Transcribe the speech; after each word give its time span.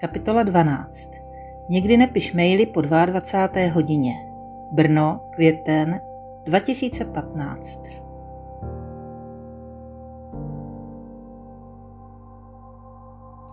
Kapitola 0.00 0.42
12. 0.42 1.10
Nikdy 1.68 1.96
nepiš 1.96 2.34
maily 2.34 2.66
po 2.66 2.80
22. 2.80 3.72
hodině. 3.72 4.12
Brno, 4.72 5.20
květen 5.30 6.00
2015. 6.44 7.80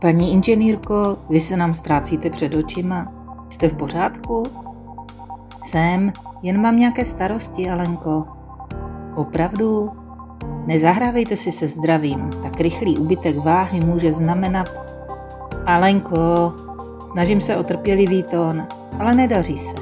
Paní 0.01 0.33
inženýrko, 0.33 1.17
vy 1.29 1.39
se 1.39 1.57
nám 1.57 1.73
ztrácíte 1.73 2.29
před 2.29 2.55
očima. 2.55 3.13
Jste 3.49 3.69
v 3.69 3.77
pořádku? 3.77 4.43
Jsem, 5.63 6.13
jen 6.41 6.61
mám 6.61 6.77
nějaké 6.77 7.05
starosti, 7.05 7.69
Alenko. 7.69 8.25
Opravdu? 9.15 9.91
Nezahrávejte 10.65 11.37
si 11.37 11.51
se 11.51 11.67
zdravím, 11.67 12.29
tak 12.43 12.59
rychlý 12.59 12.97
úbytek 12.97 13.37
váhy 13.37 13.79
může 13.79 14.13
znamenat 14.13 14.84
Alenko, 15.65 16.53
snažím 17.11 17.41
se 17.41 17.57
o 17.57 17.63
trpělivý 17.63 18.23
tón, 18.23 18.67
ale 18.99 19.15
nedaří 19.15 19.57
se. 19.57 19.75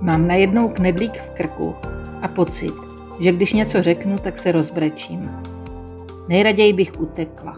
Mám 0.00 0.28
najednou 0.28 0.68
knedlík 0.68 1.18
v 1.18 1.30
krku 1.30 1.74
a 2.22 2.28
pocit, 2.28 2.74
že 3.20 3.32
když 3.32 3.52
něco 3.52 3.82
řeknu, 3.82 4.18
tak 4.18 4.38
se 4.38 4.52
rozbrečím. 4.52 5.30
Nejraději 6.28 6.72
bych 6.72 7.00
utekla. 7.00 7.56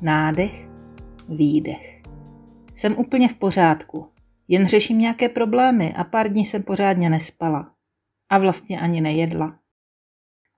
Nádech, 0.00 0.68
výdech. 1.28 2.02
Jsem 2.74 2.98
úplně 2.98 3.28
v 3.28 3.34
pořádku, 3.34 4.10
jen 4.48 4.66
řeším 4.66 4.98
nějaké 4.98 5.28
problémy 5.28 5.94
a 5.96 6.04
pár 6.04 6.28
dní 6.28 6.44
jsem 6.44 6.62
pořádně 6.62 7.10
nespala. 7.10 7.70
A 8.28 8.38
vlastně 8.38 8.80
ani 8.80 9.00
nejedla. 9.00 9.58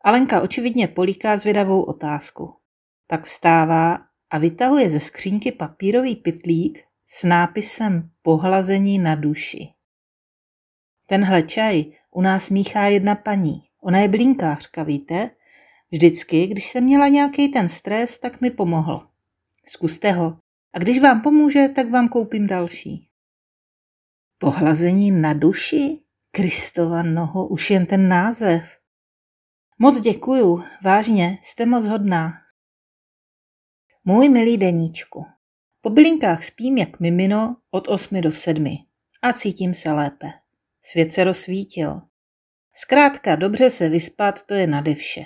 Alenka 0.04 0.40
očividně 0.40 0.88
poliká 0.88 1.36
zvědavou 1.36 1.82
otázku. 1.82 2.54
Pak 3.06 3.24
vstává 3.24 4.07
a 4.30 4.38
vytahuje 4.38 4.90
ze 4.90 5.00
skřínky 5.00 5.52
papírový 5.52 6.16
pytlík 6.16 6.84
s 7.06 7.24
nápisem 7.24 8.10
Pohlazení 8.22 8.98
na 8.98 9.14
duši. 9.14 9.68
Tenhle 11.06 11.42
čaj 11.42 11.84
u 12.10 12.20
nás 12.20 12.50
míchá 12.50 12.86
jedna 12.86 13.14
paní. 13.14 13.62
Ona 13.80 13.98
je 13.98 14.08
blinkářka, 14.08 14.82
víte? 14.82 15.30
Vždycky, 15.90 16.46
když 16.46 16.66
jsem 16.66 16.84
měla 16.84 17.08
nějaký 17.08 17.48
ten 17.48 17.68
stres, 17.68 18.18
tak 18.18 18.40
mi 18.40 18.50
pomohl. 18.50 19.08
Zkuste 19.66 20.12
ho. 20.12 20.38
A 20.72 20.78
když 20.78 21.00
vám 21.00 21.22
pomůže, 21.22 21.68
tak 21.68 21.90
vám 21.90 22.08
koupím 22.08 22.46
další. 22.46 23.08
Pohlazení 24.38 25.10
na 25.10 25.32
duši? 25.32 25.98
Kristova 26.30 27.02
noho, 27.02 27.48
už 27.48 27.70
jen 27.70 27.86
ten 27.86 28.08
název. 28.08 28.62
Moc 29.78 30.00
děkuju, 30.00 30.62
vážně, 30.82 31.38
jste 31.42 31.66
moc 31.66 31.86
hodná. 31.86 32.32
Můj 34.10 34.28
milý 34.28 34.56
deníčku. 34.56 35.24
Po 35.80 35.90
bylinkách 35.90 36.44
spím 36.44 36.78
jak 36.78 37.00
mimino 37.00 37.56
od 37.70 37.88
8 37.88 38.20
do 38.20 38.32
7 38.32 38.64
a 39.22 39.32
cítím 39.32 39.74
se 39.74 39.92
lépe. 39.92 40.26
Svět 40.82 41.12
se 41.12 41.24
rozsvítil. 41.24 42.00
Zkrátka, 42.74 43.36
dobře 43.36 43.70
se 43.70 43.88
vyspat, 43.88 44.42
to 44.42 44.54
je 44.54 44.66
nade 44.66 44.94
vše. 44.94 45.20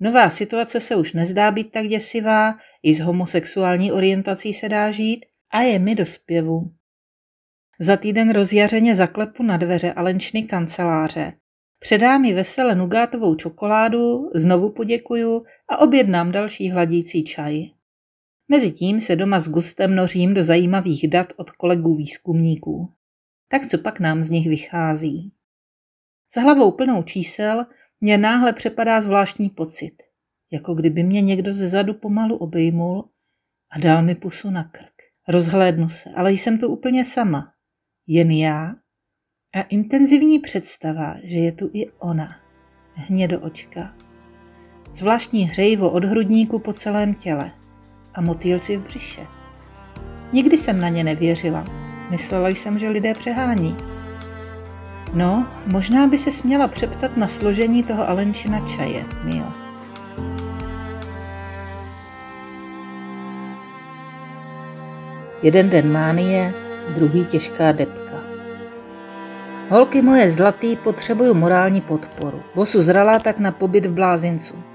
Nová 0.00 0.30
situace 0.30 0.80
se 0.80 0.96
už 0.96 1.12
nezdá 1.12 1.50
být 1.50 1.72
tak 1.72 1.86
děsivá, 1.86 2.54
i 2.82 2.94
s 2.94 3.00
homosexuální 3.00 3.92
orientací 3.92 4.54
se 4.54 4.68
dá 4.68 4.90
žít 4.90 5.26
a 5.52 5.60
je 5.60 5.78
mi 5.78 5.94
do 5.94 6.06
zpěvu. 6.06 6.70
Za 7.80 7.96
týden 7.96 8.30
rozjařeně 8.30 8.96
zaklepu 8.96 9.42
na 9.42 9.56
dveře 9.56 9.92
Alenčny 9.92 10.42
kanceláře. 10.42 11.32
Předá 11.78 12.18
mi 12.18 12.34
vesele 12.34 12.74
nugátovou 12.74 13.34
čokoládu, 13.34 14.30
znovu 14.34 14.72
poděkuju 14.72 15.44
a 15.68 15.78
objednám 15.78 16.32
další 16.32 16.70
hladící 16.70 17.24
čaj. 17.24 17.79
Mezitím 18.52 19.00
se 19.00 19.16
doma 19.16 19.40
s 19.40 19.48
gustem 19.48 19.94
nořím 19.94 20.34
do 20.34 20.44
zajímavých 20.44 21.08
dat 21.08 21.32
od 21.36 21.50
kolegů 21.50 21.96
výzkumníků. 21.96 22.92
Tak 23.48 23.66
co 23.66 23.78
pak 23.78 24.00
nám 24.00 24.22
z 24.22 24.30
nich 24.30 24.48
vychází? 24.48 25.32
S 26.28 26.40
hlavou 26.40 26.70
plnou 26.70 27.02
čísel 27.02 27.66
mě 28.00 28.18
náhle 28.18 28.52
přepadá 28.52 29.00
zvláštní 29.00 29.50
pocit, 29.50 30.02
jako 30.52 30.74
kdyby 30.74 31.02
mě 31.02 31.20
někdo 31.20 31.54
ze 31.54 31.68
zadu 31.68 31.94
pomalu 31.94 32.36
obejmul 32.36 33.08
a 33.70 33.78
dal 33.78 34.02
mi 34.02 34.14
pusu 34.14 34.50
na 34.50 34.64
krk. 34.64 34.94
Rozhlédnu 35.28 35.88
se, 35.88 36.10
ale 36.16 36.32
jsem 36.32 36.58
tu 36.58 36.68
úplně 36.68 37.04
sama. 37.04 37.52
Jen 38.06 38.30
já 38.30 38.74
a 39.54 39.62
intenzivní 39.62 40.38
představa, 40.38 41.16
že 41.24 41.36
je 41.36 41.52
tu 41.52 41.70
i 41.72 41.90
ona. 41.90 42.36
Hnědo 42.94 43.40
očka. 43.40 43.96
Zvláštní 44.92 45.44
hřejivo 45.44 45.90
od 45.90 46.04
hrudníku 46.04 46.58
po 46.58 46.72
celém 46.72 47.14
těle 47.14 47.59
a 48.20 48.22
motýlci 48.22 48.76
v 48.76 48.80
břiše. 48.80 49.26
Nikdy 50.32 50.58
jsem 50.58 50.80
na 50.80 50.88
ně 50.88 51.04
nevěřila. 51.04 51.64
Myslela 52.10 52.48
jsem, 52.48 52.78
že 52.78 52.88
lidé 52.88 53.14
přehání. 53.14 53.76
No, 55.14 55.46
možná 55.66 56.06
by 56.06 56.18
se 56.18 56.32
směla 56.32 56.68
přeptat 56.68 57.16
na 57.16 57.28
složení 57.28 57.82
toho 57.82 58.08
Alenčina 58.08 58.60
čaje, 58.60 59.04
Mio. 59.24 59.46
Jeden 65.42 65.70
den 65.70 65.92
mánie, 65.92 66.54
druhý 66.94 67.24
těžká 67.24 67.72
depka. 67.72 68.16
Holky 69.68 70.02
moje 70.02 70.30
zlatý, 70.30 70.76
potřebuju 70.76 71.34
morální 71.34 71.80
podporu. 71.80 72.42
Bosu 72.54 72.82
zralá 72.82 73.18
tak 73.18 73.38
na 73.38 73.50
pobyt 73.50 73.86
v 73.86 73.92
blázincu. 73.92 74.69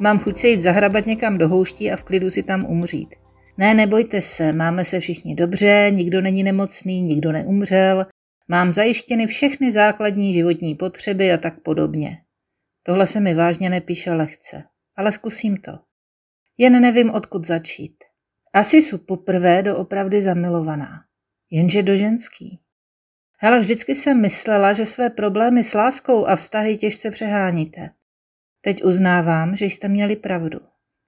Mám 0.00 0.18
chuť 0.18 0.38
se 0.38 0.48
jít 0.48 0.62
zahrabat 0.62 1.06
někam 1.06 1.38
do 1.38 1.48
houští 1.48 1.92
a 1.92 1.96
v 1.96 2.02
klidu 2.02 2.30
si 2.30 2.42
tam 2.42 2.64
umřít. 2.64 3.14
Ne, 3.58 3.74
nebojte 3.74 4.20
se, 4.20 4.52
máme 4.52 4.84
se 4.84 5.00
všichni 5.00 5.34
dobře, 5.34 5.90
nikdo 5.94 6.20
není 6.20 6.42
nemocný, 6.42 7.02
nikdo 7.02 7.32
neumřel, 7.32 8.06
mám 8.48 8.72
zajištěny 8.72 9.26
všechny 9.26 9.72
základní 9.72 10.34
životní 10.34 10.74
potřeby 10.74 11.32
a 11.32 11.36
tak 11.36 11.62
podobně. 11.62 12.10
Tohle 12.82 13.06
se 13.06 13.20
mi 13.20 13.34
vážně 13.34 13.70
nepíše 13.70 14.12
lehce, 14.12 14.64
ale 14.96 15.12
zkusím 15.12 15.56
to. 15.56 15.72
Jen 16.58 16.80
nevím, 16.80 17.10
odkud 17.10 17.46
začít. 17.46 17.94
Asi 18.52 18.76
jsou 18.76 18.98
poprvé 18.98 19.62
doopravdy 19.62 20.22
zamilovaná. 20.22 21.04
Jenže 21.50 21.82
do 21.82 21.96
ženský. 21.96 22.60
Hele, 23.38 23.60
vždycky 23.60 23.94
jsem 23.94 24.20
myslela, 24.20 24.72
že 24.72 24.86
své 24.86 25.10
problémy 25.10 25.64
s 25.64 25.74
láskou 25.74 26.26
a 26.26 26.36
vztahy 26.36 26.76
těžce 26.76 27.10
přeháníte. 27.10 27.90
Teď 28.60 28.84
uznávám, 28.84 29.56
že 29.56 29.64
jste 29.64 29.88
měli 29.88 30.16
pravdu. 30.16 30.58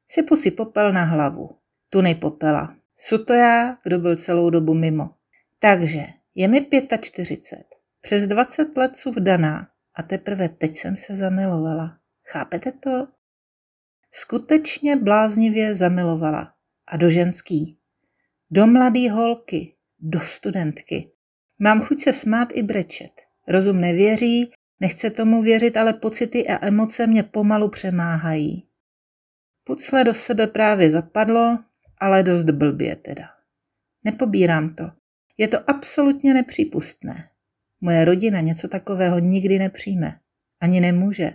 Sypu 0.08 0.36
si 0.36 0.50
popel 0.50 0.92
na 0.92 1.04
hlavu. 1.04 1.50
Tuny 1.90 2.14
popela. 2.14 2.76
Su 2.96 3.24
to 3.24 3.32
já, 3.32 3.78
kdo 3.82 3.98
byl 3.98 4.16
celou 4.16 4.50
dobu 4.50 4.74
mimo. 4.74 5.10
Takže 5.58 6.04
je 6.34 6.48
mi 6.48 6.66
45. 7.00 7.66
Přes 8.00 8.26
20 8.26 8.76
let 8.76 8.96
jsou 8.96 9.12
vdaná 9.12 9.68
a 9.94 10.02
teprve 10.02 10.48
teď 10.48 10.76
jsem 10.76 10.96
se 10.96 11.16
zamilovala. 11.16 11.98
Chápete 12.26 12.72
to? 12.72 13.08
Skutečně 14.12 14.96
bláznivě 14.96 15.74
zamilovala. 15.74 16.54
A 16.86 16.96
do 16.96 17.10
ženský. 17.10 17.78
Do 18.50 18.66
mladý 18.66 19.08
holky. 19.08 19.74
Do 19.98 20.20
studentky. 20.20 21.10
Mám 21.58 21.80
chuť 21.80 22.02
se 22.02 22.12
smát 22.12 22.48
i 22.52 22.62
brečet. 22.62 23.12
Rozum 23.48 23.80
nevěří, 23.80 24.52
Nechce 24.80 25.10
tomu 25.10 25.42
věřit, 25.42 25.76
ale 25.76 25.92
pocity 25.92 26.48
a 26.48 26.66
emoce 26.66 27.06
mě 27.06 27.22
pomalu 27.22 27.68
přemáhají. 27.68 28.66
Pucle 29.64 30.04
do 30.04 30.14
sebe 30.14 30.46
právě 30.46 30.90
zapadlo, 30.90 31.58
ale 31.98 32.22
dost 32.22 32.44
blbě 32.44 32.96
teda. 32.96 33.28
Nepobírám 34.04 34.74
to. 34.74 34.84
Je 35.38 35.48
to 35.48 35.70
absolutně 35.70 36.34
nepřípustné. 36.34 37.28
Moje 37.80 38.04
rodina 38.04 38.40
něco 38.40 38.68
takového 38.68 39.18
nikdy 39.18 39.58
nepřijme. 39.58 40.20
Ani 40.60 40.80
nemůže. 40.80 41.32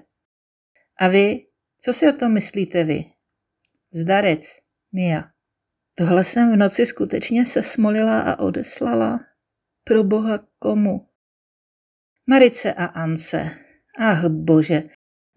A 0.97 1.07
vy, 1.07 1.45
co 1.81 1.93
si 1.93 2.09
o 2.09 2.13
tom 2.13 2.33
myslíte 2.33 2.83
vy? 2.83 3.05
Zdarec, 3.91 4.45
Mia. 4.91 5.23
Tohle 5.95 6.23
jsem 6.23 6.51
v 6.53 6.55
noci 6.55 6.85
skutečně 6.85 7.45
se 7.45 7.63
smolila 7.63 8.21
a 8.21 8.39
odeslala. 8.39 9.19
Pro 9.83 10.03
boha 10.03 10.47
komu? 10.59 11.07
Marice 12.27 12.73
a 12.73 12.85
Ance. 12.85 13.51
Ach 13.97 14.25
bože, 14.25 14.83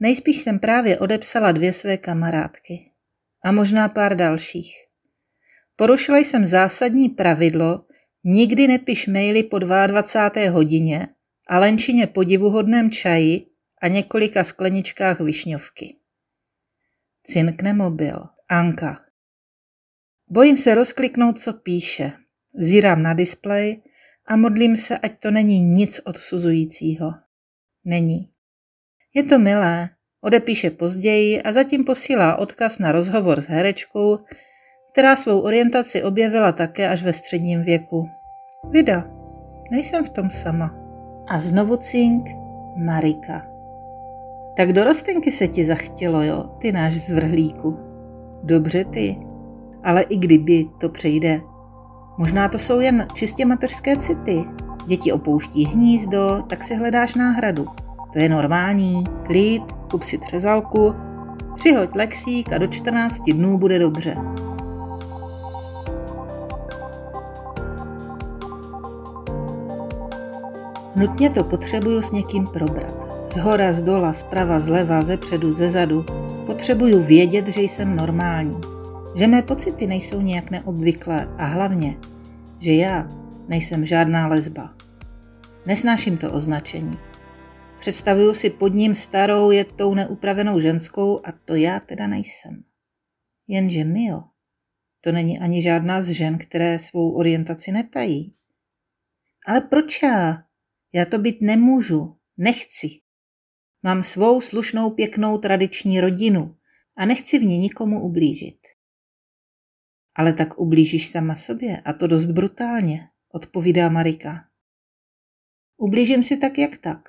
nejspíš 0.01 0.39
jsem 0.39 0.59
právě 0.59 0.99
odepsala 0.99 1.53
dvě 1.53 1.73
své 1.73 1.97
kamarádky. 1.97 2.91
A 3.45 3.53
možná 3.53 3.89
pár 3.89 4.17
dalších. 4.17 4.75
Porušila 5.77 6.19
jsem 6.19 6.47
zásadní 6.47 7.09
pravidlo, 7.09 7.85
nikdy 8.25 8.69
nepiš 8.69 9.07
maily 9.07 9.43
po 9.43 9.59
22. 9.59 10.51
hodině 10.51 11.09
a 11.49 11.59
lenčině 11.59 12.07
po 12.07 12.25
divuhodném 12.25 12.91
čaji 12.91 13.47
a 13.83 13.89
několika 13.89 14.45
skleničkách 14.45 15.21
višňovky. 15.21 15.97
Cinkne 17.25 17.73
mobil. 17.73 18.27
Anka. 18.49 19.01
Bojím 20.29 20.59
se 20.59 20.75
rozkliknout, 20.75 21.41
co 21.41 21.53
píše. 21.53 22.13
Zírám 22.55 23.03
na 23.03 23.15
displej 23.15 23.83
a 24.29 24.37
modlím 24.37 24.77
se, 24.77 24.99
ať 24.99 25.13
to 25.19 25.31
není 25.31 25.61
nic 25.61 26.01
odsuzujícího. 26.05 27.13
Není. 27.85 28.29
Je 29.15 29.23
to 29.23 29.39
milé, 29.39 29.89
odepíše 30.21 30.71
později 30.71 31.43
a 31.43 31.53
zatím 31.53 31.85
posílá 31.85 32.37
odkaz 32.37 32.79
na 32.79 32.93
rozhovor 32.93 33.41
s 33.41 33.47
herečkou, 33.47 34.19
která 34.93 35.17
svou 35.17 35.41
orientaci 35.41 36.03
objevila 36.03 36.53
také 36.53 36.89
až 36.89 37.03
ve 37.03 37.13
středním 37.13 37.63
věku. 37.63 38.09
Vida, 38.71 39.11
nejsem 39.71 40.05
v 40.05 40.11
tom 40.11 40.31
sama. 40.31 40.75
A 41.29 41.41
znovu 41.41 41.77
cink, 41.77 42.29
Marika. 42.77 43.47
Tak 44.57 44.73
do 44.73 44.85
rostenky 44.85 45.33
se 45.33 45.49
ti 45.49 45.65
zachtělo, 45.65 46.23
jo, 46.23 46.45
ty 46.61 46.73
náš 46.73 46.95
zvrhlíku. 46.95 47.79
Dobře 48.43 48.85
ty, 48.85 49.17
ale 49.83 50.03
i 50.03 50.17
kdyby 50.17 50.67
to 50.81 50.89
přejde. 50.89 51.41
Možná 52.19 52.49
to 52.49 52.59
jsou 52.59 52.81
jen 52.81 53.07
čistě 53.15 53.45
mateřské 53.45 53.97
city. 53.97 54.45
Děti 54.87 55.13
opouští 55.13 55.67
hnízdo, 55.67 56.45
tak 56.47 56.65
si 56.65 56.75
hledáš 56.75 57.15
náhradu. 57.15 57.67
To 58.13 58.19
je 58.19 58.29
normální, 58.29 59.05
klid, 59.27 59.63
kup 59.91 60.03
si 60.03 60.19
třezalku, 60.19 60.95
přihoď 61.55 61.95
lexík 61.95 62.53
a 62.53 62.59
do 62.59 62.67
14 62.67 63.21
dnů 63.21 63.59
bude 63.59 63.79
dobře. 63.79 64.17
Nutně 70.97 71.31
to 71.31 71.45
potřebuju 71.45 72.03
s 72.03 72.11
někým 72.11 72.47
probrat. 72.47 73.09
Z 73.33 73.37
hora, 73.37 73.73
z 73.73 73.83
dola, 73.83 74.13
zprava, 74.13 74.61
zleva, 74.61 75.03
ze 75.03 75.17
předu, 75.17 75.53
ze 75.53 75.71
zadu. 75.71 76.05
Potřebuju 76.47 77.03
vědět, 77.03 77.47
že 77.47 77.61
jsem 77.61 77.97
normální. 77.97 78.78
Že 79.17 79.27
mé 79.27 79.43
pocity 79.43 79.87
nejsou 79.87 80.21
nějak 80.21 80.51
neobvyklé 80.51 81.27
a 81.39 81.45
hlavně, 81.45 81.97
že 82.59 82.73
já 82.73 83.09
nejsem 83.49 83.87
žádná 83.87 84.27
lesba. 84.27 84.77
Nesnáším 85.67 86.19
to 86.19 86.33
označení. 86.33 86.99
Představuju 87.81 88.35
si 88.35 88.51
pod 88.51 88.75
ním 88.75 88.95
starou, 88.95 89.51
je 89.51 89.65
tou 89.65 89.95
neupravenou 89.95 90.61
ženskou 90.61 91.27
a 91.27 91.33
to 91.33 91.55
já 91.55 91.81
teda 91.81 92.07
nejsem. 92.07 92.65
Jenže 93.49 93.85
Mio, 93.85 94.21
to 95.01 95.13
není 95.13 95.39
ani 95.39 95.63
žádná 95.63 96.03
z 96.03 96.09
žen, 96.09 96.39
které 96.39 96.79
svou 96.79 97.13
orientaci 97.13 97.73
netají. 97.73 98.33
Ale 99.47 99.61
proč 99.61 100.03
já? 100.03 100.43
Já 100.93 101.05
to 101.05 101.19
být 101.19 101.43
nemůžu, 101.43 102.17
nechci. 102.37 102.89
Mám 103.83 104.03
svou 104.03 104.41
slušnou, 104.41 104.91
pěknou 104.91 105.39
tradiční 105.39 106.01
rodinu 106.01 106.57
a 106.97 107.07
nechci 107.07 107.39
v 107.39 107.43
ní 107.43 107.59
nikomu 107.59 108.03
ublížit. 108.03 108.59
Ale 110.19 110.33
tak 110.33 110.59
ublížíš 110.59 111.09
sama 111.09 111.35
sobě 111.35 111.81
a 111.85 111.93
to 111.93 112.07
dost 112.07 112.27
brutálně, 112.27 113.09
odpovídá 113.33 113.89
Marika. 113.89 114.49
Ublížím 115.77 116.23
si 116.23 116.37
tak 116.37 116.59
jak 116.59 116.77
tak. 116.77 117.09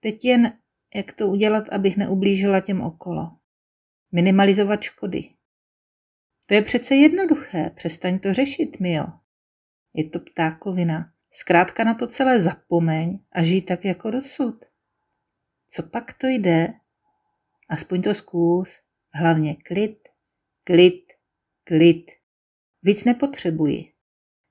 Teď 0.00 0.24
jen, 0.24 0.58
jak 0.94 1.12
to 1.12 1.28
udělat, 1.28 1.68
abych 1.68 1.96
neublížila 1.96 2.60
těm 2.60 2.80
okolo. 2.80 3.30
Minimalizovat 4.12 4.82
škody. 4.82 5.28
To 6.46 6.54
je 6.54 6.62
přece 6.62 6.94
jednoduché, 6.94 7.70
přestaň 7.74 8.18
to 8.18 8.34
řešit, 8.34 8.80
Mio. 8.80 9.06
Je 9.94 10.10
to 10.10 10.20
ptákovina. 10.20 11.12
Zkrátka 11.30 11.84
na 11.84 11.94
to 11.94 12.06
celé 12.06 12.40
zapomeň 12.40 13.18
a 13.32 13.42
žij 13.42 13.62
tak 13.62 13.84
jako 13.84 14.10
dosud. 14.10 14.64
Co 15.68 15.82
pak 15.82 16.12
to 16.12 16.26
jde? 16.26 16.68
Aspoň 17.68 18.02
to 18.02 18.14
zkus. 18.14 18.80
Hlavně 19.12 19.56
klid, 19.56 19.98
klid, 20.64 21.12
klid. 21.64 22.16
Víc 22.86 23.04
nepotřebuji. 23.04 23.84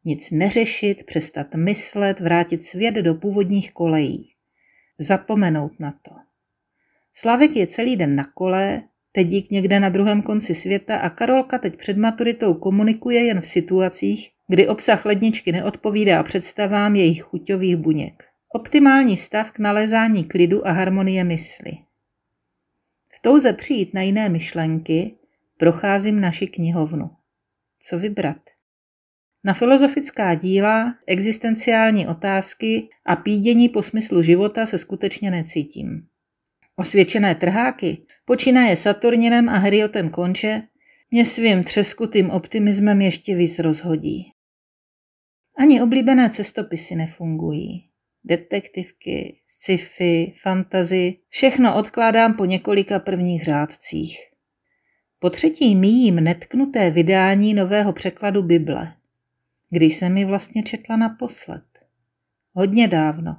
Nic 0.06 0.32
neřešit, 0.32 1.04
přestat 1.04 1.56
myslet, 1.56 2.20
vrátit 2.20 2.66
svět 2.66 2.96
do 2.96 3.16
původních 3.16 3.74
kolejí. 3.74 4.34
Zapomenout 5.00 5.80
na 5.80 5.92
to. 5.92 6.12
Slavek 7.14 7.56
je 7.56 7.68
celý 7.68 7.96
den 7.96 8.16
na 8.16 8.24
kole, 8.24 8.84
teď 9.12 9.28
dík 9.28 9.52
někde 9.52 9.80
na 9.80 9.90
druhém 9.90 10.22
konci 10.22 10.56
světa 10.56 10.98
a 10.98 11.10
Karolka 11.10 11.58
teď 11.58 11.76
před 11.76 11.98
maturitou 11.98 12.54
komunikuje 12.54 13.24
jen 13.24 13.42
v 13.42 13.48
situacích, 13.48 14.32
kdy 14.48 14.68
obsah 14.68 15.06
ledničky 15.06 15.52
neodpovídá 15.52 16.24
představám 16.24 16.96
jejich 16.96 17.22
chuťových 17.22 17.76
buněk. 17.76 18.24
Optimální 18.54 19.18
stav 19.18 19.52
k 19.52 19.60
nalezání 19.60 20.24
klidu 20.24 20.68
a 20.68 20.72
harmonie 20.72 21.24
mysli. 21.24 21.72
V 23.16 23.20
touze 23.22 23.54
přijít 23.54 23.94
na 23.94 24.02
jiné 24.02 24.30
myšlenky 24.30 25.16
procházím 25.58 26.22
naši 26.22 26.48
knihovnu. 26.48 27.10
Co 27.80 28.00
vybrat? 28.00 28.38
Na 29.44 29.54
filozofická 29.54 30.36
díla, 30.36 30.96
existenciální 31.08 32.08
otázky 32.08 32.90
a 33.06 33.16
pídění 33.16 33.70
po 33.70 33.84
smyslu 33.84 34.22
života 34.22 34.66
se 34.66 34.78
skutečně 34.78 35.32
necítím. 35.32 36.08
Osvědčené 36.76 37.36
trháky, 37.36 37.98
počínaje 38.26 38.76
Saturninem 38.76 39.50
a 39.50 39.58
Heriotem 39.58 40.10
konče, 40.10 40.62
mě 41.12 41.26
svým 41.26 41.64
třeskutým 41.64 42.30
optimismem 42.30 43.02
ještě 43.02 43.36
víc 43.36 43.60
rozhodí. 43.60 44.32
Ani 45.58 45.82
oblíbené 45.82 46.30
cestopisy 46.30 46.96
nefungují. 46.96 47.90
Detektivky, 48.24 49.42
sci-fi, 49.48 50.34
fantazy, 50.42 51.14
všechno 51.30 51.78
odkládám 51.78 52.34
po 52.34 52.46
několika 52.46 53.00
prvních 53.00 53.44
řádcích. 53.44 54.18
Po 55.20 55.30
třetí 55.30 55.76
míjím 55.76 56.16
netknuté 56.16 56.92
vydání 56.92 57.54
nového 57.54 57.94
překladu 57.94 58.44
Bible. 58.44 58.96
Když 59.70 59.96
jsem 59.96 60.18
ji 60.18 60.26
vlastně 60.26 60.64
četla 60.64 60.96
naposled? 60.96 61.64
Hodně 62.54 62.88
dávno. 62.88 63.36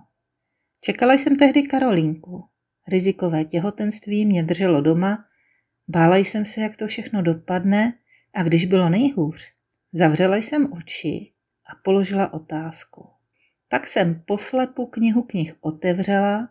Čekala 0.80 1.14
jsem 1.14 1.36
tehdy 1.36 1.62
Karolínku. 1.62 2.44
Rizikové 2.88 3.44
těhotenství 3.44 4.26
mě 4.26 4.42
drželo 4.42 4.80
doma, 4.80 5.24
bála 5.88 6.16
jsem 6.16 6.44
se, 6.46 6.60
jak 6.60 6.76
to 6.76 6.86
všechno 6.86 7.22
dopadne 7.22 7.94
a 8.34 8.42
když 8.42 8.64
bylo 8.64 8.88
nejhůř, 8.88 9.52
zavřela 9.92 10.36
jsem 10.36 10.72
oči 10.72 11.32
a 11.66 11.74
položila 11.84 12.32
otázku. 12.32 13.08
Pak 13.68 13.86
jsem 13.86 14.22
poslepu 14.26 14.86
knihu 14.86 15.22
knih 15.22 15.54
otevřela 15.60 16.48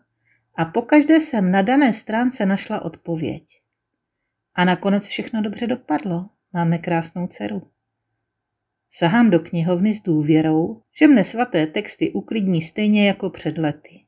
a 0.54 0.64
pokaždé 0.64 1.20
jsem 1.20 1.50
na 1.50 1.62
dané 1.62 1.94
stránce 1.94 2.46
našla 2.46 2.80
odpověď. 2.80 3.65
A 4.56 4.64
nakonec 4.64 5.06
všechno 5.06 5.42
dobře 5.42 5.66
dopadlo. 5.66 6.26
Máme 6.52 6.78
krásnou 6.78 7.26
dceru. 7.26 7.62
Sahám 8.90 9.30
do 9.30 9.40
knihovny 9.40 9.94
s 9.94 10.02
důvěrou, 10.02 10.82
že 10.98 11.08
mne 11.08 11.24
svaté 11.24 11.66
texty 11.66 12.12
uklidní 12.12 12.62
stejně 12.62 13.06
jako 13.06 13.30
před 13.30 13.58
lety. 13.58 14.04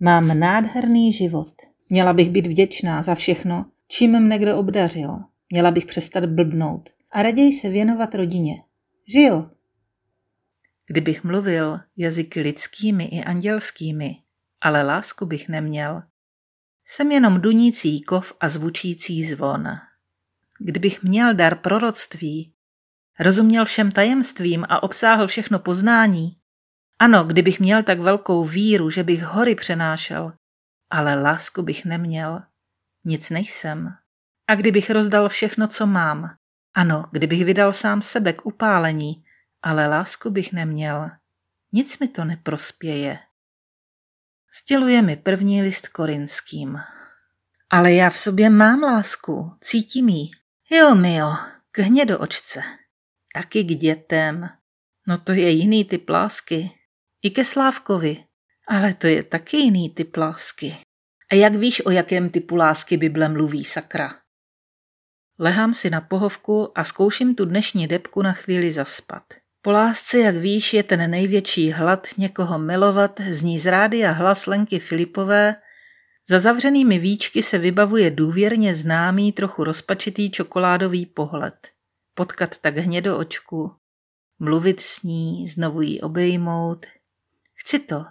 Mám 0.00 0.38
nádherný 0.38 1.12
život. 1.12 1.52
Měla 1.88 2.12
bych 2.12 2.30
být 2.30 2.46
vděčná 2.46 3.02
za 3.02 3.14
všechno, 3.14 3.66
čím 3.86 4.20
mne 4.20 4.38
kdo 4.38 4.58
obdařil. 4.58 5.18
Měla 5.50 5.70
bych 5.70 5.86
přestat 5.86 6.26
blbnout 6.26 6.90
a 7.10 7.22
raději 7.22 7.52
se 7.52 7.68
věnovat 7.68 8.14
rodině. 8.14 8.54
Žil. 9.06 9.50
Kdybych 10.86 11.24
mluvil 11.24 11.80
jazyky 11.96 12.40
lidskými 12.40 13.04
i 13.04 13.24
andělskými, 13.24 14.16
ale 14.60 14.82
lásku 14.82 15.26
bych 15.26 15.48
neměl. 15.48 16.02
Jsem 16.90 17.12
jenom 17.12 17.40
dunící 17.40 18.00
kov 18.02 18.32
a 18.40 18.48
zvučící 18.48 19.24
zvon. 19.24 19.68
Kdybych 20.58 21.02
měl 21.02 21.34
dar 21.34 21.58
proroctví, 21.58 22.54
rozuměl 23.20 23.64
všem 23.64 23.90
tajemstvím 23.90 24.64
a 24.68 24.82
obsáhl 24.82 25.26
všechno 25.26 25.58
poznání, 25.58 26.36
ano, 26.98 27.24
kdybych 27.24 27.60
měl 27.60 27.82
tak 27.82 28.00
velkou 28.00 28.44
víru, 28.44 28.90
že 28.90 29.04
bych 29.04 29.22
hory 29.22 29.54
přenášel, 29.54 30.32
ale 30.90 31.22
lásku 31.22 31.62
bych 31.62 31.84
neměl, 31.84 32.42
nic 33.04 33.30
nejsem. 33.30 33.94
A 34.46 34.54
kdybych 34.54 34.90
rozdal 34.90 35.28
všechno, 35.28 35.68
co 35.68 35.86
mám, 35.86 36.36
ano, 36.74 37.06
kdybych 37.10 37.44
vydal 37.44 37.72
sám 37.72 38.02
sebe 38.02 38.32
k 38.32 38.46
upálení, 38.46 39.24
ale 39.62 39.86
lásku 39.88 40.30
bych 40.30 40.52
neměl, 40.52 41.10
nic 41.72 41.98
mi 41.98 42.08
to 42.08 42.24
neprospěje. 42.24 43.18
Stěluje 44.54 45.02
mi 45.02 45.16
první 45.16 45.62
list 45.62 45.88
korinským. 45.88 46.78
Ale 47.70 47.92
já 47.92 48.10
v 48.10 48.18
sobě 48.18 48.50
mám 48.50 48.82
lásku, 48.82 49.52
cítím 49.60 50.08
ji. 50.08 50.30
Jo, 50.70 50.94
mio, 50.94 51.36
k 51.70 51.78
hnědo 51.78 52.18
očce. 52.18 52.62
Taky 53.34 53.64
k 53.64 53.66
dětem. 53.66 54.48
No 55.06 55.18
to 55.18 55.32
je 55.32 55.50
jiný 55.50 55.84
typ 55.84 56.08
lásky. 56.08 56.70
I 57.22 57.30
ke 57.30 57.44
Slávkovi. 57.44 58.24
Ale 58.68 58.94
to 58.94 59.06
je 59.06 59.22
taky 59.22 59.56
jiný 59.56 59.90
typ 59.90 60.16
lásky. 60.16 60.76
A 61.32 61.34
jak 61.34 61.54
víš, 61.54 61.86
o 61.86 61.90
jakém 61.90 62.30
typu 62.30 62.56
lásky 62.56 62.96
Bible 62.96 63.28
mluví, 63.28 63.64
sakra? 63.64 64.20
Lehám 65.38 65.74
si 65.74 65.90
na 65.90 66.00
pohovku 66.00 66.78
a 66.78 66.84
zkouším 66.84 67.34
tu 67.34 67.44
dnešní 67.44 67.86
debku 67.86 68.22
na 68.22 68.32
chvíli 68.32 68.72
zaspat. 68.72 69.22
Po 69.68 69.72
lásce, 69.72 70.18
jak 70.18 70.36
víš, 70.36 70.74
je 70.74 70.82
ten 70.82 71.10
největší 71.10 71.72
hlad 71.72 72.06
někoho 72.18 72.58
milovat, 72.58 73.20
zní 73.20 73.58
z 73.58 73.66
rády 73.66 74.04
a 74.04 74.10
hlas 74.10 74.46
Lenky 74.46 74.78
Filipové. 74.78 75.56
Za 76.28 76.38
zavřenými 76.38 76.98
víčky 76.98 77.42
se 77.42 77.58
vybavuje 77.58 78.10
důvěrně 78.10 78.74
známý, 78.74 79.32
trochu 79.32 79.64
rozpačitý 79.64 80.30
čokoládový 80.30 81.06
pohled. 81.06 81.54
Potkat 82.14 82.58
tak 82.58 82.76
hnědo 82.76 83.18
očku, 83.18 83.74
mluvit 84.38 84.80
s 84.80 85.02
ní, 85.02 85.48
znovu 85.48 85.82
ji 85.82 86.00
obejmout. 86.00 86.86
Chci 87.54 87.78
to 87.78 88.04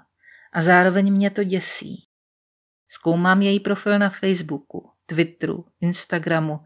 a 0.54 0.62
zároveň 0.62 1.14
mě 1.14 1.30
to 1.30 1.44
děsí. 1.44 2.04
Zkoumám 2.88 3.42
její 3.42 3.60
profil 3.60 4.00
na 4.00 4.10
Facebooku, 4.10 4.92
Twitteru, 5.06 5.66
Instagramu. 5.82 6.60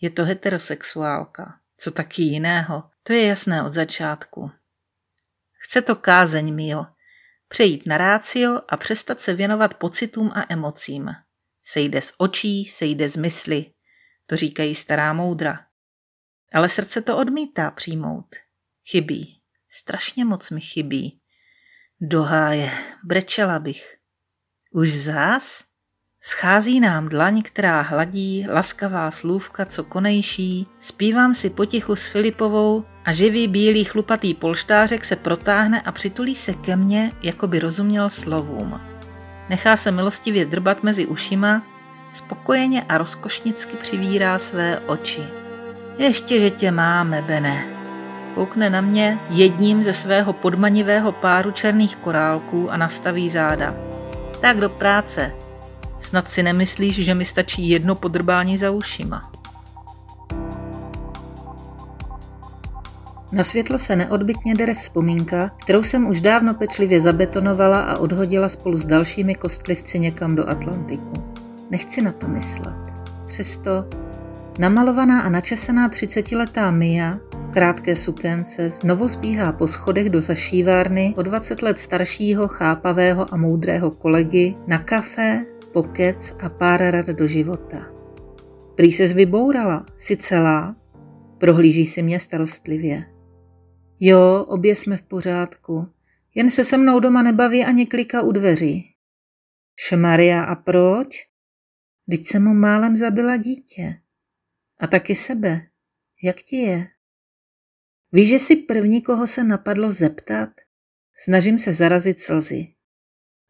Je 0.00 0.10
to 0.10 0.24
heterosexuálka. 0.24 1.58
Co 1.78 1.90
taky 1.90 2.22
jiného, 2.22 2.82
to 3.06 3.12
je 3.12 3.26
jasné 3.26 3.62
od 3.62 3.74
začátku. 3.74 4.50
Chce 5.52 5.82
to 5.82 5.96
kázeň, 5.96 6.54
Mio. 6.54 6.86
Přejít 7.48 7.86
na 7.86 7.98
rácio 7.98 8.60
a 8.68 8.76
přestat 8.76 9.20
se 9.20 9.34
věnovat 9.34 9.74
pocitům 9.74 10.32
a 10.34 10.44
emocím. 10.48 11.10
Sejde 11.62 12.02
z 12.02 12.12
očí, 12.18 12.64
sejde 12.64 13.08
z 13.08 13.16
mysli. 13.16 13.72
To 14.26 14.36
říkají 14.36 14.74
stará 14.74 15.12
moudra. 15.12 15.66
Ale 16.52 16.68
srdce 16.68 17.02
to 17.02 17.18
odmítá 17.18 17.70
přijmout. 17.70 18.36
Chybí. 18.90 19.40
Strašně 19.70 20.24
moc 20.24 20.50
mi 20.50 20.60
chybí. 20.60 21.20
Doháje, 22.00 22.70
brečela 23.04 23.58
bych. 23.58 23.96
Už 24.70 24.92
zás? 24.94 25.64
Schází 26.26 26.80
nám 26.80 27.08
dlaň, 27.08 27.42
která 27.42 27.80
hladí, 27.80 28.46
laskavá 28.50 29.10
slůvka, 29.10 29.66
co 29.66 29.84
konejší, 29.84 30.66
zpívám 30.80 31.34
si 31.34 31.50
potichu 31.50 31.96
s 31.96 32.06
Filipovou 32.06 32.84
a 33.04 33.12
živý 33.12 33.48
bílý 33.48 33.84
chlupatý 33.84 34.34
polštářek 34.34 35.04
se 35.04 35.16
protáhne 35.16 35.80
a 35.80 35.92
přitulí 35.92 36.36
se 36.36 36.54
ke 36.54 36.76
mně, 36.76 37.12
jako 37.22 37.46
by 37.46 37.58
rozuměl 37.58 38.10
slovům. 38.10 38.80
Nechá 39.48 39.76
se 39.76 39.90
milostivě 39.90 40.46
drbat 40.46 40.82
mezi 40.82 41.06
ušima, 41.06 41.62
spokojeně 42.12 42.82
a 42.82 42.98
rozkošnicky 42.98 43.76
přivírá 43.76 44.38
své 44.38 44.78
oči. 44.78 45.22
Ještě, 45.98 46.40
že 46.40 46.50
tě 46.50 46.70
máme, 46.70 47.22
Bene. 47.22 47.64
Koukne 48.34 48.70
na 48.70 48.80
mě 48.80 49.18
jedním 49.30 49.82
ze 49.82 49.92
svého 49.92 50.32
podmanivého 50.32 51.12
páru 51.12 51.50
černých 51.50 51.96
korálků 51.96 52.72
a 52.72 52.76
nastaví 52.76 53.30
záda. 53.30 53.74
Tak 54.40 54.60
do 54.60 54.68
práce, 54.68 55.43
Snad 56.04 56.30
si 56.30 56.42
nemyslíš, 56.42 56.94
že 56.94 57.14
mi 57.14 57.24
stačí 57.24 57.68
jedno 57.68 57.94
podrbání 57.94 58.58
za 58.58 58.70
ušima. 58.70 59.32
Na 63.32 63.44
světlo 63.44 63.78
se 63.78 63.96
neodbytně 63.96 64.54
dere 64.54 64.74
vzpomínka, 64.74 65.50
kterou 65.60 65.82
jsem 65.82 66.06
už 66.06 66.20
dávno 66.20 66.54
pečlivě 66.54 67.00
zabetonovala 67.00 67.80
a 67.80 67.96
odhodila 67.96 68.48
spolu 68.48 68.78
s 68.78 68.86
dalšími 68.86 69.34
kostlivci 69.34 69.98
někam 69.98 70.36
do 70.36 70.48
Atlantiku. 70.48 71.24
Nechci 71.70 72.02
na 72.02 72.12
to 72.12 72.28
myslet. 72.28 72.76
Přesto 73.26 73.84
namalovaná 74.58 75.20
a 75.20 75.28
načesaná 75.28 75.88
třicetiletá 75.88 76.70
Mia 76.70 77.18
v 77.48 77.50
krátké 77.50 77.96
sukence 77.96 78.70
znovu 78.70 79.08
zbíhá 79.08 79.52
po 79.52 79.68
schodech 79.68 80.10
do 80.10 80.20
zašívárny 80.20 81.14
o 81.16 81.22
20 81.22 81.62
let 81.62 81.78
staršího, 81.78 82.48
chápavého 82.48 83.34
a 83.34 83.36
moudrého 83.36 83.90
kolegy 83.90 84.56
na 84.66 84.78
kafe 84.78 85.53
pokec 85.74 86.36
a 86.38 86.48
pár 86.48 86.80
rad 86.80 87.06
do 87.06 87.26
života. 87.26 87.90
Prý 88.78 88.94
ses 88.94 89.12
vybourala, 89.12 89.86
si 89.98 90.16
celá? 90.16 90.76
Prohlíží 91.38 91.86
si 91.86 92.02
mě 92.02 92.20
starostlivě. 92.20 93.04
Jo, 94.00 94.46
obě 94.48 94.76
jsme 94.76 94.96
v 94.96 95.02
pořádku. 95.02 95.88
Jen 96.34 96.50
se 96.50 96.64
se 96.64 96.76
mnou 96.76 97.00
doma 97.00 97.22
nebaví 97.22 97.64
ani 97.64 97.86
klika 97.86 98.22
u 98.22 98.32
dveří. 98.32 98.94
Šmaria, 99.76 100.44
a 100.44 100.54
proč? 100.54 101.08
Vždyť 102.06 102.28
jsem 102.28 102.44
mu 102.44 102.54
málem 102.54 102.96
zabila 102.96 103.36
dítě. 103.36 104.00
A 104.78 104.86
taky 104.86 105.14
sebe. 105.14 105.60
Jak 106.22 106.42
ti 106.42 106.56
je? 106.56 106.86
Víš, 108.12 108.28
že 108.28 108.38
si 108.38 108.56
první, 108.56 109.02
koho 109.02 109.26
se 109.26 109.44
napadlo 109.44 109.90
zeptat? 109.90 110.50
Snažím 111.24 111.58
se 111.58 111.72
zarazit 111.72 112.20
slzy. 112.20 112.74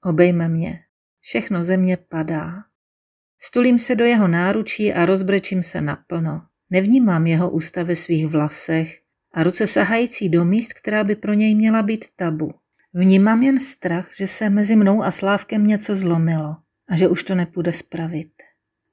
Obejme 0.04 0.48
mě. 0.48 0.83
Všechno 1.26 1.64
ze 1.64 1.76
mě 1.76 1.96
padá. 1.96 2.52
Stulím 3.38 3.78
se 3.78 3.94
do 3.94 4.04
jeho 4.04 4.28
náručí 4.28 4.92
a 4.92 5.06
rozbrečím 5.06 5.62
se 5.62 5.80
naplno. 5.80 6.42
Nevnímám 6.70 7.26
jeho 7.26 7.50
ústa 7.50 7.82
ve 7.82 7.96
svých 7.96 8.26
vlasech 8.26 9.00
a 9.32 9.42
ruce 9.42 9.66
sahající 9.66 10.28
do 10.28 10.44
míst, 10.44 10.72
která 10.72 11.04
by 11.04 11.16
pro 11.16 11.32
něj 11.32 11.54
měla 11.54 11.82
být 11.82 12.04
tabu. 12.16 12.54
Vnímám 12.94 13.42
jen 13.42 13.60
strach, 13.60 14.10
že 14.16 14.26
se 14.26 14.50
mezi 14.50 14.76
mnou 14.76 15.02
a 15.02 15.10
Slávkem 15.10 15.66
něco 15.66 15.96
zlomilo 15.96 16.56
a 16.88 16.96
že 16.96 17.08
už 17.08 17.22
to 17.22 17.34
nepůjde 17.34 17.72
spravit. 17.72 18.32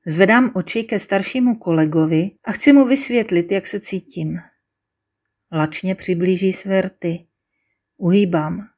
Zvedám 0.06 0.52
oči 0.54 0.84
ke 0.84 1.00
staršímu 1.00 1.56
kolegovi 1.56 2.32
a 2.44 2.52
chci 2.52 2.74
mu 2.74 2.86
vysvětlit, 2.86 3.52
jak 3.52 3.68
se 3.68 3.80
cítím. 3.80 4.40
Lačně 5.52 5.96
přiblíží 5.96 6.54
své 6.54 6.82
rty. 6.82 7.28
Uhýbám. 7.98 8.71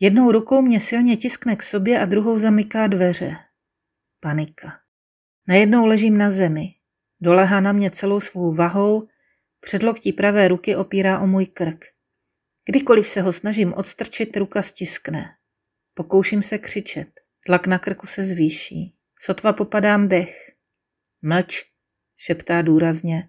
Jednou 0.00 0.32
rukou 0.32 0.62
mě 0.62 0.80
silně 0.80 1.16
tiskne 1.16 1.56
k 1.56 1.62
sobě 1.62 2.00
a 2.00 2.04
druhou 2.04 2.38
zamyká 2.38 2.86
dveře. 2.86 3.36
Panika. 4.20 4.80
Najednou 5.48 5.86
ležím 5.86 6.18
na 6.18 6.30
zemi. 6.30 6.74
Dolehá 7.20 7.60
na 7.60 7.72
mě 7.72 7.90
celou 7.90 8.20
svou 8.20 8.54
vahou, 8.54 9.08
předloktí 9.60 10.12
pravé 10.12 10.48
ruky 10.48 10.76
opírá 10.76 11.20
o 11.20 11.26
můj 11.26 11.46
krk. 11.46 11.84
Kdykoliv 12.64 13.08
se 13.08 13.20
ho 13.20 13.32
snažím 13.32 13.72
odstrčit, 13.72 14.36
ruka 14.36 14.62
stiskne. 14.62 15.24
Pokouším 15.94 16.42
se 16.42 16.58
křičet. 16.58 17.08
Tlak 17.46 17.66
na 17.66 17.78
krku 17.78 18.06
se 18.06 18.24
zvýší. 18.24 18.94
Sotva 19.20 19.52
popadám 19.52 20.08
dech. 20.08 20.34
Mlč, 21.22 21.64
šeptá 22.16 22.62
důrazně. 22.62 23.28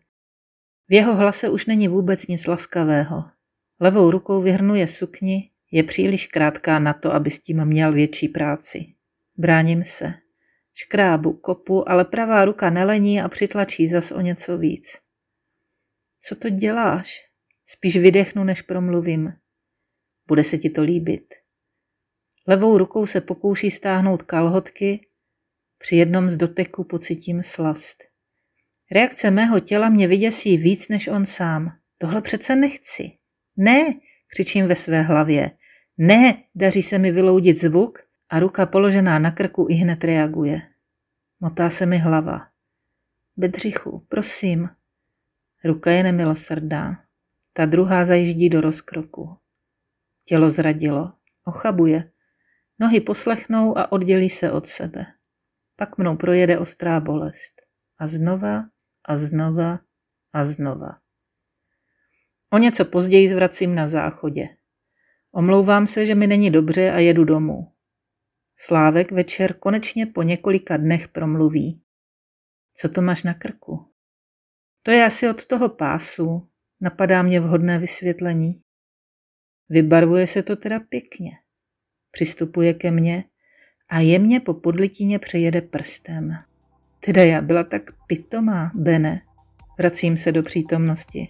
V 0.87 0.93
jeho 0.93 1.15
hlase 1.15 1.49
už 1.49 1.65
není 1.65 1.87
vůbec 1.87 2.27
nic 2.27 2.47
laskavého. 2.47 3.23
Levou 3.79 4.11
rukou 4.11 4.41
vyhrnuje 4.41 4.87
sukni 4.87 5.51
je 5.71 5.83
příliš 5.83 6.27
krátká 6.27 6.79
na 6.79 6.93
to, 6.93 7.13
aby 7.13 7.31
s 7.31 7.39
tím 7.39 7.65
měl 7.65 7.93
větší 7.93 8.27
práci. 8.27 8.85
Bráním 9.37 9.83
se. 9.83 10.13
Škrábu, 10.73 11.33
kopu, 11.33 11.89
ale 11.89 12.05
pravá 12.05 12.45
ruka 12.45 12.69
nelení 12.69 13.21
a 13.21 13.29
přitlačí 13.29 13.87
zas 13.87 14.11
o 14.11 14.21
něco 14.21 14.57
víc. 14.57 14.97
Co 16.21 16.35
to 16.35 16.49
děláš? 16.49 17.29
Spíš 17.65 17.97
vydechnu, 17.97 18.43
než 18.43 18.61
promluvím. 18.61 19.33
Bude 20.27 20.43
se 20.43 20.57
ti 20.57 20.69
to 20.69 20.81
líbit. 20.81 21.35
Levou 22.47 22.77
rukou 22.77 23.05
se 23.05 23.21
pokouší 23.21 23.71
stáhnout 23.71 24.21
kalhotky, 24.21 25.01
při 25.77 25.95
jednom 25.95 26.29
z 26.29 26.35
doteku 26.35 26.83
pocitím 26.83 27.43
slast. 27.43 28.03
Reakce 28.91 29.31
mého 29.31 29.59
těla 29.59 29.89
mě 29.89 30.07
vyděsí 30.07 30.57
víc 30.57 30.87
než 30.87 31.07
on 31.07 31.25
sám. 31.25 31.71
Tohle 31.97 32.21
přece 32.21 32.55
nechci. 32.55 33.11
Ne, 33.57 33.93
křičím 34.27 34.67
ve 34.67 34.75
své 34.75 35.01
hlavě. 35.01 35.51
Ne, 36.01 36.43
daří 36.55 36.83
se 36.83 36.97
mi 36.97 37.11
vyloudit 37.11 37.59
zvuk 37.59 37.99
a 38.29 38.39
ruka 38.39 38.65
položená 38.65 39.19
na 39.19 39.31
krku 39.31 39.67
i 39.69 39.73
hned 39.73 40.03
reaguje. 40.03 40.61
Motá 41.39 41.69
se 41.69 41.85
mi 41.85 41.97
hlava. 41.97 42.47
Bedřichu, 43.37 44.05
prosím. 44.09 44.69
Ruka 45.63 45.91
je 45.91 46.03
nemilosrdná. 46.03 47.03
Ta 47.53 47.65
druhá 47.65 48.05
zajíždí 48.05 48.49
do 48.49 48.61
rozkroku. 48.61 49.37
Tělo 50.25 50.49
zradilo. 50.49 51.13
Ochabuje. 51.43 52.11
Nohy 52.79 53.01
poslechnou 53.01 53.77
a 53.77 53.91
oddělí 53.91 54.29
se 54.29 54.51
od 54.51 54.67
sebe. 54.67 55.05
Pak 55.75 55.97
mnou 55.97 56.17
projede 56.17 56.59
ostrá 56.59 56.99
bolest. 56.99 57.61
A 57.97 58.07
znova, 58.07 58.63
a 59.05 59.17
znova, 59.17 59.79
a 60.33 60.45
znova. 60.45 60.97
O 62.49 62.57
něco 62.57 62.85
později 62.85 63.29
zvracím 63.29 63.75
na 63.75 63.87
záchodě. 63.87 64.58
Omlouvám 65.31 65.87
se, 65.87 66.05
že 66.05 66.15
mi 66.15 66.27
není 66.27 66.51
dobře 66.51 66.91
a 66.91 66.99
jedu 66.99 67.23
domů. 67.23 67.71
Slávek 68.57 69.11
večer 69.11 69.53
konečně 69.53 70.05
po 70.05 70.23
několika 70.23 70.77
dnech 70.77 71.07
promluví. 71.07 71.81
Co 72.73 72.89
to 72.89 73.01
máš 73.01 73.23
na 73.23 73.33
krku? 73.33 73.85
To 74.83 74.91
je 74.91 75.05
asi 75.05 75.29
od 75.29 75.45
toho 75.45 75.69
pásu. 75.69 76.47
Napadá 76.81 77.21
mě 77.21 77.39
vhodné 77.39 77.79
vysvětlení. 77.79 78.61
Vybarvuje 79.69 80.27
se 80.27 80.43
to 80.43 80.55
teda 80.55 80.79
pěkně. 80.79 81.31
Přistupuje 82.11 82.73
ke 82.73 82.91
mně 82.91 83.23
a 83.89 83.99
jemně 83.99 84.39
po 84.39 84.53
podlitině 84.53 85.19
přejede 85.19 85.61
prstem. 85.61 86.33
Teda 86.99 87.23
já 87.23 87.41
byla 87.41 87.63
tak 87.63 87.81
pitomá, 88.07 88.71
Bene. 88.75 89.21
Vracím 89.77 90.17
se 90.17 90.31
do 90.31 90.43
přítomnosti. 90.43 91.27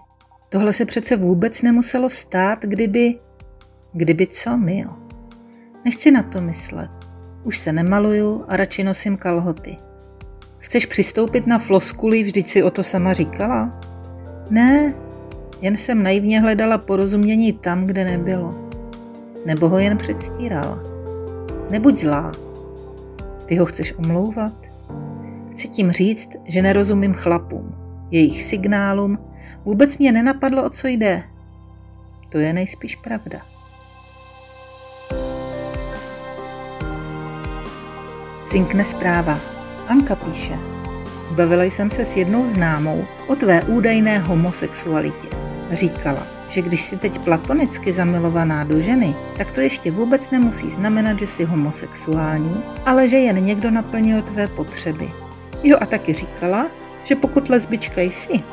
Tohle 0.50 0.74
se 0.74 0.86
přece 0.86 1.18
vůbec 1.18 1.62
nemuselo 1.62 2.10
stát, 2.10 2.62
kdyby... 2.62 3.20
Kdyby 3.94 4.28
co, 4.28 4.58
Mio? 4.58 4.90
Nechci 5.86 6.12
na 6.12 6.24
to 6.24 6.42
myslet. 6.42 6.92
Už 7.44 7.58
se 7.60 7.74
nemaluju 7.74 8.46
a 8.48 8.58
radši 8.58 8.84
nosím 8.84 9.18
kalhoty. 9.18 9.78
Chceš 10.58 10.86
přistoupit 10.86 11.48
na 11.48 11.60
floskuli, 11.60 12.24
vždyť 12.24 12.48
si 12.48 12.64
o 12.64 12.72
to 12.72 12.84
sama 12.84 13.14
říkala? 13.14 13.80
Ne, 14.50 14.94
jen 15.62 15.78
jsem 15.78 16.04
naivně 16.04 16.40
hledala 16.40 16.78
porozumění 16.78 17.54
tam, 17.54 17.86
kde 17.86 18.06
nebylo. 18.06 18.70
Nebo 19.46 19.70
ho 19.70 19.80
jen 19.80 19.98
předstírala. 19.98 20.80
Nebuď 21.70 22.00
zlá. 22.00 22.32
Ty 23.46 23.56
ho 23.56 23.66
chceš 23.66 23.98
omlouvat? 23.98 24.54
Chci 25.52 25.68
tím 25.68 25.92
říct, 25.92 26.30
že 26.46 26.62
nerozumím 26.62 27.14
chlapům, 27.14 27.76
jejich 28.12 28.44
signálům, 28.44 29.18
vůbec 29.66 29.98
mě 29.98 30.12
nenapadlo, 30.12 30.66
o 30.66 30.70
co 30.70 30.88
jde. 30.88 31.24
To 32.30 32.38
je 32.38 32.54
nejspíš 32.54 32.96
pravda. 32.96 33.59
Cinkne 38.50 38.86
zpráva. 38.86 39.40
Anka 39.88 40.16
píše. 40.16 40.58
Bavila 41.32 41.64
jsem 41.64 41.90
se 41.90 42.06
s 42.06 42.18
jednou 42.18 42.48
známou 42.48 43.06
o 43.28 43.36
tvé 43.36 43.62
údajné 43.62 44.20
homosexualitě. 44.20 45.28
Říkala, 45.72 46.28
že 46.50 46.62
když 46.62 46.82
si 46.82 46.98
teď 46.98 47.20
platonicky 47.20 47.94
zamilovaná 47.94 48.64
do 48.64 48.82
ženy, 48.82 49.16
tak 49.38 49.52
to 49.52 49.62
ještě 49.62 49.92
vůbec 49.92 50.30
nemusí 50.30 50.70
znamenat, 50.70 51.20
že 51.20 51.28
jsi 51.28 51.44
homosexuální, 51.44 52.64
ale 52.86 53.10
že 53.10 53.18
jen 53.18 53.44
někdo 53.44 53.72
naplnil 53.72 54.22
tvé 54.22 54.48
potřeby. 54.48 55.10
Jo 55.64 55.78
a 55.82 55.86
taky 55.86 56.14
říkala, 56.14 56.68
že 57.04 57.16
pokud 57.16 57.50
lesbička 57.50 58.02
jsi 58.02 58.44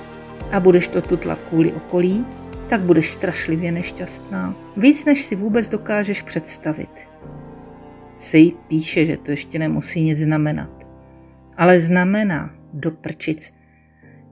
a 0.52 0.60
budeš 0.60 0.88
to 0.88 1.02
tutlat 1.02 1.38
kvůli 1.48 1.72
okolí, 1.72 2.26
tak 2.68 2.80
budeš 2.80 3.10
strašlivě 3.10 3.72
nešťastná. 3.72 4.54
Víc, 4.76 5.04
než 5.04 5.22
si 5.22 5.36
vůbec 5.36 5.68
dokážeš 5.68 6.22
představit. 6.22 7.15
Sej 8.18 8.52
píše, 8.68 9.06
že 9.06 9.16
to 9.16 9.30
ještě 9.30 9.58
nemusí 9.58 10.00
nic 10.00 10.18
znamenat. 10.18 10.86
Ale 11.56 11.80
znamená, 11.80 12.56
do 12.72 12.90
prčic. 12.90 13.52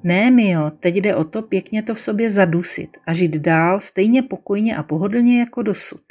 Ne, 0.03 0.31
Mio, 0.31 0.71
teď 0.71 0.97
jde 0.97 1.15
o 1.15 1.25
to 1.25 1.43
pěkně 1.43 1.83
to 1.83 1.95
v 1.95 2.01
sobě 2.01 2.31
zadusit 2.31 2.97
a 3.07 3.13
žít 3.13 3.37
dál 3.37 3.81
stejně 3.81 4.23
pokojně 4.23 4.77
a 4.77 4.83
pohodlně 4.83 5.41
jako 5.41 5.63
dosud. 5.63 6.03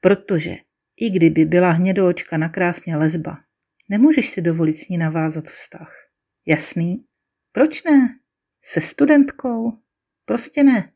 Protože 0.00 0.56
i 1.00 1.10
kdyby 1.10 1.44
byla 1.44 1.70
hnědoočka 1.70 2.36
na 2.36 2.48
krásně 2.48 2.96
lesba, 2.96 3.36
nemůžeš 3.88 4.28
si 4.28 4.42
dovolit 4.42 4.78
s 4.78 4.88
ní 4.88 4.98
navázat 4.98 5.44
vztah. 5.44 5.92
Jasný? 6.46 7.04
Proč 7.52 7.84
ne? 7.84 8.08
Se 8.64 8.80
studentkou? 8.80 9.72
Prostě 10.24 10.62
ne. 10.62 10.92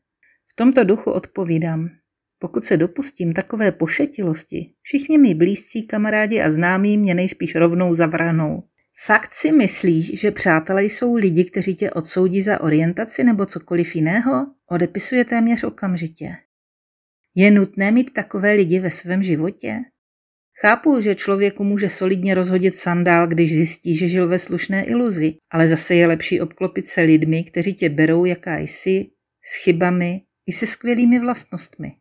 V 0.47 0.55
tomto 0.55 0.83
duchu 0.83 1.11
odpovídám. 1.11 1.98
Pokud 2.39 2.65
se 2.65 2.77
dopustím 2.77 3.33
takové 3.33 3.71
pošetilosti, 3.71 4.73
všichni 4.81 5.17
mi 5.17 5.33
blízcí 5.33 5.87
kamarádi 5.87 6.41
a 6.41 6.51
známí 6.51 6.97
mě 6.97 7.15
nejspíš 7.15 7.55
rovnou 7.55 7.95
zavrhnou. 7.95 8.63
Fakt 9.05 9.33
si 9.33 9.51
myslíš, 9.51 10.19
že 10.19 10.31
přátelé 10.31 10.83
jsou 10.83 11.15
lidi, 11.15 11.45
kteří 11.45 11.75
tě 11.75 11.91
odsoudí 11.91 12.41
za 12.41 12.61
orientaci 12.61 13.23
nebo 13.23 13.45
cokoliv 13.45 13.95
jiného? 13.95 14.47
Odepisuje 14.69 15.25
téměř 15.25 15.63
okamžitě. 15.63 16.35
Je 17.35 17.51
nutné 17.51 17.91
mít 17.91 18.13
takové 18.13 18.53
lidi 18.53 18.79
ve 18.79 18.91
svém 18.91 19.23
životě? 19.23 19.79
Chápu, 20.61 21.01
že 21.01 21.15
člověku 21.15 21.63
může 21.63 21.89
solidně 21.89 22.35
rozhodit 22.35 22.77
sandál, 22.77 23.27
když 23.27 23.53
zjistí, 23.53 23.97
že 23.97 24.07
žil 24.07 24.27
ve 24.27 24.39
slušné 24.39 24.85
iluzi, 24.85 25.35
ale 25.51 25.67
zase 25.67 25.95
je 25.95 26.07
lepší 26.07 26.41
obklopit 26.41 26.87
se 26.87 27.01
lidmi, 27.01 27.43
kteří 27.43 27.73
tě 27.73 27.89
berou, 27.89 28.25
jaká 28.25 28.57
jsi, 28.57 29.05
s 29.43 29.63
chybami 29.63 30.21
i 30.45 30.51
se 30.51 30.67
skvělými 30.67 31.19
vlastnostmi. 31.19 31.91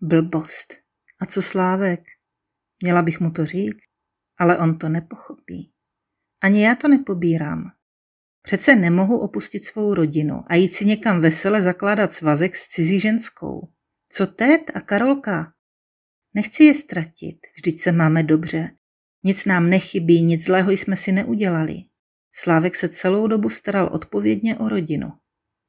Blbost. 0.00 0.74
A 1.20 1.26
co 1.26 1.42
Slávek? 1.42 2.00
Měla 2.82 3.02
bych 3.02 3.20
mu 3.20 3.30
to 3.30 3.46
říct? 3.46 3.84
Ale 4.38 4.58
on 4.58 4.78
to 4.78 4.88
nepochopí. 4.88 5.72
Ani 6.40 6.64
já 6.64 6.74
to 6.74 6.88
nepobírám. 6.88 7.70
Přece 8.42 8.76
nemohu 8.76 9.18
opustit 9.18 9.64
svou 9.64 9.94
rodinu 9.94 10.40
a 10.46 10.54
jít 10.54 10.74
si 10.74 10.84
někam 10.84 11.20
vesele 11.20 11.62
zakládat 11.62 12.12
svazek 12.12 12.56
s 12.56 12.68
cizí 12.68 13.00
ženskou. 13.00 13.72
Co 14.08 14.26
Ted 14.26 14.60
a 14.74 14.80
Karolka? 14.80 15.52
Nechci 16.34 16.64
je 16.64 16.74
ztratit, 16.74 17.38
vždyť 17.56 17.80
se 17.80 17.92
máme 17.92 18.22
dobře. 18.22 18.70
Nic 19.22 19.44
nám 19.44 19.70
nechybí, 19.70 20.22
nic 20.22 20.44
zlého 20.44 20.70
jsme 20.70 20.96
si 20.96 21.12
neudělali. 21.12 21.74
Slávek 22.32 22.76
se 22.76 22.88
celou 22.88 23.26
dobu 23.26 23.50
staral 23.50 23.86
odpovědně 23.92 24.58
o 24.58 24.68
rodinu. 24.68 25.12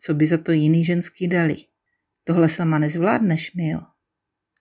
Co 0.01 0.13
by 0.13 0.27
za 0.27 0.37
to 0.37 0.51
jiný 0.51 0.85
ženský 0.85 1.27
dali? 1.27 1.57
Tohle 2.23 2.49
sama 2.49 2.79
nezvládneš, 2.79 3.53
Mio. 3.53 3.94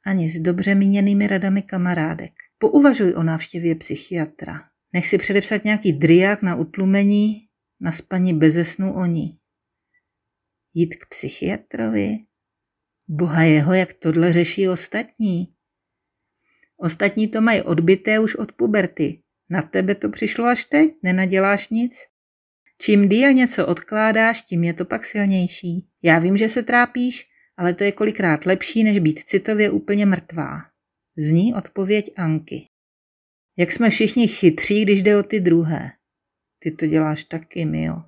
Ani 0.07 0.31
s 0.31 0.41
dobře 0.41 0.75
míněnými 0.75 1.27
radami 1.27 1.63
kamarádek. 1.63 2.33
Pouvažuj 2.59 3.15
o 3.15 3.23
návštěvě 3.23 3.75
psychiatra. 3.75 4.69
Nech 4.93 5.07
si 5.07 5.19
předepsat 5.19 5.65
nějaký 5.65 5.93
driák 5.93 6.43
na 6.43 6.57
utlumení, 6.57 7.49
na 7.81 7.93
spaní 7.93 8.35
beze 8.35 8.65
snu 8.65 8.95
o 8.95 9.05
ní. 9.07 9.39
Jít 10.75 10.95
k 10.95 11.09
psychiatrovi? 11.09 12.19
Boha 13.09 13.43
jeho, 13.43 13.75
jak 13.75 13.93
tohle 13.93 14.33
řeší 14.33 14.69
ostatní. 14.69 15.55
Ostatní 16.77 17.29
to 17.29 17.41
mají 17.41 17.63
odbité 17.63 18.19
už 18.19 18.35
od 18.35 18.53
puberty. 18.53 19.23
Na 19.51 19.63
tebe 19.63 19.95
to 19.95 20.09
přišlo 20.09 20.45
až 20.45 20.65
teď, 20.65 20.95
nenaděláš 21.03 21.69
nic? 21.69 21.95
Čím 22.79 23.09
díl 23.09 23.33
něco 23.33 23.67
odkládáš, 23.67 24.43
tím 24.43 24.65
je 24.65 24.75
to 24.75 24.85
pak 24.85 25.05
silnější. 25.05 25.89
Já 26.03 26.19
vím, 26.19 26.37
že 26.37 26.49
se 26.49 26.63
trápíš, 26.63 27.27
ale 27.57 27.75
to 27.75 27.85
je 27.85 27.93
kolikrát 27.93 28.47
lepší, 28.47 28.85
než 28.85 28.99
být 28.99 29.21
citově 29.27 29.71
úplně 29.71 30.07
mrtvá. 30.07 30.61
Zní 31.17 31.55
odpověď 31.55 32.13
Anky. 32.17 32.69
Jak 33.57 33.73
jsme 33.73 33.91
všichni 33.91 34.29
chytří, 34.29 34.83
když 34.83 35.03
jde 35.03 35.17
o 35.17 35.23
ty 35.23 35.41
druhé. 35.41 35.91
Ty 36.59 36.71
to 36.71 36.87
děláš 36.87 37.25
taky, 37.25 37.65
Mio. 37.65 38.03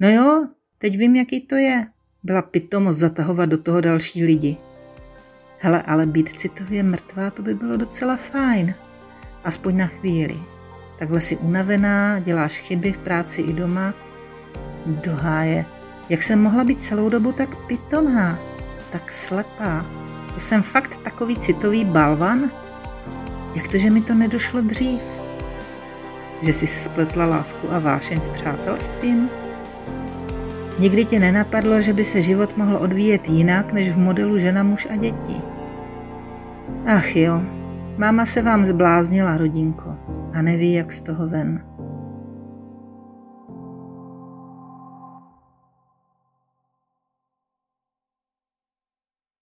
No 0.00 0.10
jo, 0.10 0.48
teď 0.78 0.98
vím, 0.98 1.16
jaký 1.16 1.40
to 1.40 1.54
je. 1.54 1.86
Byla 2.22 2.42
pitomost 2.42 2.98
zatahovat 2.98 3.48
do 3.48 3.58
toho 3.58 3.80
další 3.80 4.24
lidi. 4.24 4.56
Hele, 5.58 5.82
ale 5.82 6.06
být 6.06 6.28
citově 6.28 6.82
mrtvá, 6.82 7.30
to 7.30 7.42
by 7.42 7.54
bylo 7.54 7.76
docela 7.76 8.16
fajn. 8.16 8.74
Aspoň 9.44 9.76
na 9.76 9.86
chvíli. 9.86 10.36
Takhle 10.98 11.20
si 11.20 11.36
unavená, 11.36 12.18
děláš 12.18 12.58
chyby 12.58 12.92
v 12.92 12.98
práci 12.98 13.42
i 13.42 13.52
doma. 13.52 13.94
Do 14.86 15.12
háje. 15.12 15.64
Jak 16.08 16.22
jsem 16.22 16.42
mohla 16.42 16.64
být 16.64 16.82
celou 16.82 17.08
dobu 17.08 17.32
tak 17.32 17.66
pitomá, 17.66 18.38
tak 18.92 19.12
slepá. 19.12 19.86
To 20.34 20.40
jsem 20.40 20.62
fakt 20.62 20.96
takový 20.96 21.36
citový 21.36 21.84
balvan? 21.84 22.50
Jak 23.54 23.68
to, 23.68 23.78
že 23.78 23.90
mi 23.90 24.00
to 24.00 24.14
nedošlo 24.14 24.60
dřív? 24.60 25.00
Že 26.42 26.52
jsi 26.52 26.66
spletla 26.66 27.26
lásku 27.26 27.72
a 27.72 27.78
vášeň 27.78 28.20
s 28.20 28.28
přátelstvím? 28.28 29.30
Nikdy 30.78 31.04
tě 31.04 31.18
nenapadlo, 31.18 31.80
že 31.80 31.92
by 31.92 32.04
se 32.04 32.22
život 32.22 32.56
mohl 32.56 32.76
odvíjet 32.76 33.28
jinak 33.28 33.72
než 33.72 33.90
v 33.90 33.98
modelu 33.98 34.38
žena, 34.38 34.62
muž 34.62 34.86
a 34.90 34.96
děti. 34.96 35.36
Ach 36.86 37.16
jo, 37.16 37.42
máma 37.96 38.26
se 38.26 38.42
vám 38.42 38.64
zbláznila, 38.64 39.36
rodinko, 39.36 39.96
a 40.34 40.42
neví, 40.42 40.72
jak 40.72 40.92
z 40.92 41.02
toho 41.02 41.28
ven. 41.28 41.67